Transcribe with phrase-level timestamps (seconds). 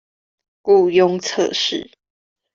[0.63, 1.91] 雇用測試